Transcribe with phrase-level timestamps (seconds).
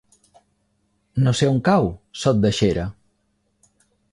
[1.27, 1.91] No sé on cau
[2.23, 2.87] Sot de Xera.